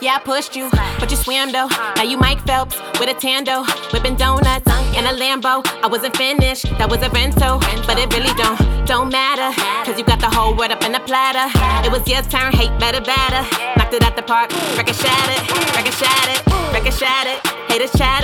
Yeah, 0.00 0.14
I 0.14 0.18
pushed 0.20 0.54
you, 0.54 0.70
but 1.00 1.10
you 1.10 1.16
swam 1.16 1.50
though. 1.50 1.66
Now 1.96 2.02
you 2.04 2.18
Mike 2.18 2.40
Phelps 2.46 2.78
with 3.00 3.08
a 3.08 3.14
tando, 3.14 3.64
whipping 3.92 4.16
donuts 4.16 4.66
in 4.94 5.04
a 5.06 5.12
Lambo. 5.14 5.62
I 5.82 5.86
wasn't 5.88 6.16
finished, 6.16 6.66
that 6.78 6.88
was 6.88 7.02
a 7.02 7.10
rental, 7.10 7.58
but 7.86 7.98
it 7.98 8.12
really 8.14 8.32
don't 8.34 8.58
don't 8.86 9.10
matter, 9.10 9.50
cause 9.84 9.98
you 9.98 10.04
got 10.04 10.20
the 10.20 10.30
whole 10.30 10.54
world 10.56 10.72
up 10.72 10.82
in 10.82 10.94
a 10.94 11.00
platter. 11.00 11.46
It 11.86 11.92
was 11.92 12.06
your 12.08 12.22
turn, 12.22 12.52
hate 12.52 12.72
better, 12.78 13.00
better. 13.00 13.42
Knocked 13.76 13.94
it 13.94 14.02
out 14.02 14.16
the 14.16 14.22
park, 14.22 14.50
record 14.78 14.94
shattered, 14.94 15.44
record 15.74 15.94
shattered, 15.94 16.40
record 16.72 16.94
shattered. 16.94 17.58
Haters 17.68 17.92
chatter, 17.92 18.17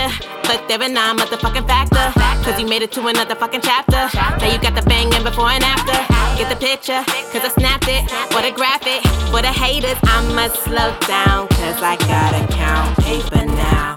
but 0.78 0.92
they're 0.92 1.12
a 1.12 1.14
motherfucking 1.14 1.66
factor. 1.66 2.04
Cause 2.44 2.60
you 2.60 2.66
made 2.66 2.82
it 2.82 2.92
to 2.92 3.06
another 3.06 3.34
fucking 3.34 3.60
chapter. 3.60 4.08
Now 4.38 4.52
you 4.52 4.58
got 4.58 4.74
the 4.74 4.82
banging 4.82 5.22
before 5.22 5.48
and 5.48 5.62
after. 5.62 5.94
Get 6.36 6.50
the 6.50 6.56
picture, 6.56 7.02
cause 7.30 7.44
I 7.44 7.48
snapped 7.48 7.86
it. 7.88 8.10
What 8.34 8.44
a 8.44 8.50
graphic, 8.50 9.02
for 9.30 9.40
the 9.40 9.52
haters, 9.52 9.98
I'ma 10.02 10.48
slow 10.48 10.90
down. 11.06 11.48
Cause 11.48 11.80
I 11.82 11.96
gotta 12.08 12.42
count 12.52 12.98
paper 12.98 13.46
now. 13.46 13.96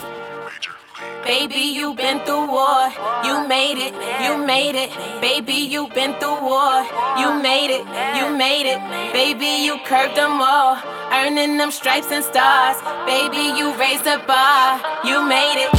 Baby, 1.23 1.75
you've 1.75 1.97
been 1.97 2.19
through 2.23 2.47
war. 2.47 2.87
You 3.25 3.45
made 3.47 3.77
it, 3.77 3.93
you 4.23 4.37
made 4.45 4.75
it. 4.75 4.89
Baby, 5.19 5.55
you've 5.55 5.93
been 5.93 6.13
through 6.19 6.39
war. 6.39 6.87
You 7.19 7.41
made 7.41 7.67
it, 7.67 7.83
you 8.15 8.31
made 8.37 8.63
it. 8.63 8.79
Baby, 9.11 9.65
you 9.65 9.77
curved 9.83 10.15
them 10.15 10.39
all. 10.41 10.77
Earning 11.11 11.57
them 11.57 11.71
stripes 11.71 12.11
and 12.11 12.23
stars. 12.23 12.77
Baby, 13.05 13.59
you 13.59 13.75
raised 13.75 14.05
the 14.05 14.21
bar. 14.25 14.79
You 15.03 15.19
made 15.27 15.59
it, 15.59 15.71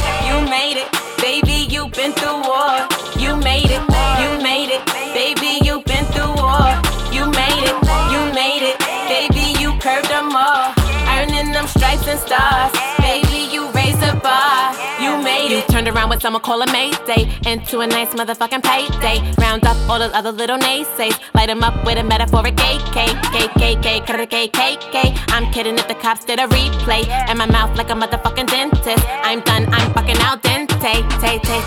Earning 11.19 11.51
them 11.51 11.67
stripes 11.67 12.07
and 12.07 12.17
stars. 12.17 12.71
Baby, 12.99 13.51
you 13.51 13.69
raised 13.71 13.99
the 13.99 14.17
bar. 14.23 14.71
You 15.01 15.21
made 15.21 15.51
it. 15.51 15.67
You 15.67 15.73
Turned 15.73 15.89
around 15.89 16.09
with 16.09 16.21
someone 16.21 16.41
call 16.41 16.61
a 16.61 16.67
Mayday. 16.71 17.27
Into 17.45 17.81
a 17.81 17.87
nice 17.87 18.13
motherfucking 18.13 18.63
payday. 18.63 19.17
Round 19.37 19.65
up 19.65 19.75
all 19.89 19.99
those 19.99 20.13
other 20.13 20.31
little 20.31 20.57
naysays. 20.57 21.19
Light 21.33 21.47
them 21.47 21.61
up 21.61 21.75
with 21.85 21.97
a 21.97 22.03
metaphoric 22.03 22.55
KK. 22.55 23.07
KKK. 23.33 24.05
KKK. 24.07 24.95
I'm 25.27 25.51
kidding 25.51 25.77
if 25.77 25.89
the 25.89 25.95
cops 25.95 26.23
did 26.23 26.39
a 26.39 26.47
replay. 26.47 27.05
And 27.09 27.37
my 27.37 27.47
mouth 27.47 27.77
like 27.77 27.89
a 27.89 27.95
motherfucking 27.95 28.47
dentist. 28.47 29.05
I'm 29.09 29.41
done. 29.41 29.67
I'm 29.73 29.93
fucking 29.93 30.19
out 30.19 30.41
dente. 30.41 30.79
Tay, 30.79 31.01
tay, 31.19 31.37
tay, 31.39 31.61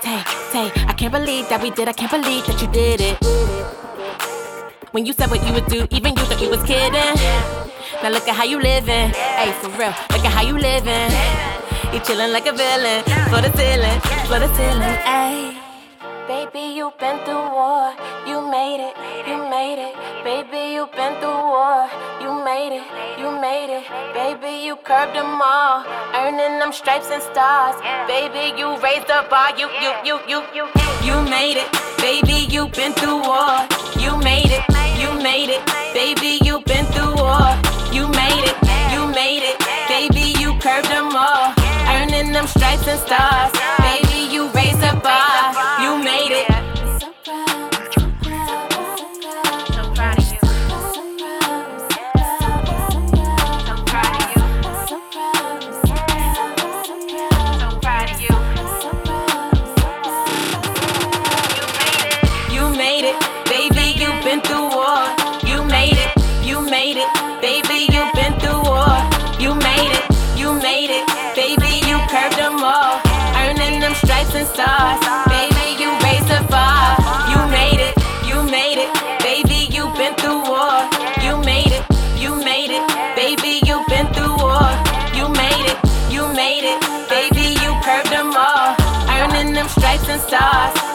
tay, 0.00 0.24
tay. 0.50 0.72
I 0.88 0.94
can't 0.96 1.12
believe 1.12 1.46
that 1.50 1.60
we 1.62 1.70
did. 1.70 1.88
I 1.88 1.92
can't 1.92 2.10
believe 2.10 2.46
that 2.46 2.62
you 2.62 2.68
did 2.68 3.02
it. 3.02 3.23
When 4.94 5.06
you 5.06 5.12
said 5.12 5.28
what 5.28 5.44
you 5.44 5.52
would 5.52 5.66
do, 5.66 5.88
even 5.90 6.14
you 6.14 6.22
thought 6.22 6.40
you 6.40 6.48
was 6.48 6.62
kidding. 6.62 7.18
Now 8.00 8.10
look 8.10 8.28
at 8.28 8.36
how 8.36 8.44
you 8.44 8.60
living. 8.60 9.10
Hey, 9.10 9.50
for 9.58 9.66
real, 9.74 9.90
look 9.90 10.22
at 10.22 10.30
how 10.30 10.46
you 10.46 10.54
living. 10.54 11.10
You 11.90 11.98
chillin' 12.06 12.30
like 12.30 12.46
a 12.46 12.52
villain. 12.54 13.02
For 13.26 13.42
the 13.42 13.50
ceiling, 13.58 13.98
for 14.30 14.38
the 14.38 14.46
ceiling. 14.54 14.94
Hey. 15.02 15.58
Baby, 16.30 16.78
you've 16.78 16.96
been 17.02 17.18
through 17.26 17.42
war. 17.42 17.90
You 18.24 18.38
made 18.46 18.86
it, 18.86 18.94
you 19.26 19.36
made 19.50 19.82
it. 19.82 19.98
Baby, 20.22 20.78
you've 20.78 20.92
been 20.92 21.18
through 21.18 21.42
war. 21.42 21.90
You 22.22 22.30
made 22.46 22.70
it, 22.78 22.86
you 23.18 23.34
made 23.42 23.74
it. 23.74 23.90
Baby, 24.14 24.62
you 24.62 24.76
curved 24.76 25.16
them 25.18 25.42
all. 25.42 25.82
Earning 26.14 26.62
them 26.62 26.70
stripes 26.72 27.10
and 27.10 27.20
stars. 27.20 27.74
Baby, 28.06 28.54
you 28.56 28.78
raised 28.78 29.08
the 29.10 29.26
bar. 29.28 29.58
You, 29.58 29.66
you, 29.82 29.90
you, 30.06 30.16
you, 30.30 30.40
you. 30.54 30.64
You 31.02 31.18
made 31.26 31.58
it. 31.58 31.68
Baby, 31.98 32.46
you've 32.46 32.70
been 32.70 32.92
through 32.92 33.26
war. 33.26 33.66
Baby, 36.04 36.38
you've 36.44 36.66
been 36.66 36.84
through 36.92 37.14
war. 37.14 37.48
You 37.90 38.06
made 38.08 38.44
it, 38.44 38.56
you 38.92 39.06
made 39.06 39.42
it. 39.42 39.58
Baby, 39.88 40.38
you 40.38 40.52
curved 40.60 40.90
them 40.90 41.16
all. 41.16 41.54
Earning 41.96 42.30
them 42.30 42.46
stripes 42.46 42.86
and 42.86 43.00
stars. 43.00 43.83
Them 74.44 74.54
stars. 74.54 75.00
Baby, 75.28 75.82
you 75.82 75.90
raised 76.02 76.28
the 76.28 76.44
bar. 76.50 76.96
You 77.30 77.38
made 77.50 77.80
it, 77.80 77.94
you 78.26 78.42
made 78.42 78.78
it, 78.78 78.90
baby. 79.22 79.68
you've 79.72 79.94
been 79.96 80.14
through 80.16 80.42
war. 80.44 80.88
You 81.22 81.38
made 81.38 81.72
it, 81.72 81.84
you 82.18 82.34
made 82.36 82.70
it, 82.70 82.84
baby. 83.16 83.60
you've 83.66 83.86
been 83.88 84.06
through 84.12 84.36
war. 84.36 84.68
You 85.14 85.28
made 85.28 85.66
it, 85.72 85.78
you 86.10 86.26
made 86.32 86.64
it, 86.64 86.80
baby. 87.08 87.56
You 87.62 87.72
curved 87.82 88.10
them 88.10 88.32
all, 88.36 88.76
earning 89.08 89.54
them 89.54 89.68
stripes 89.68 90.08
and 90.08 90.20
stars. 90.20 90.93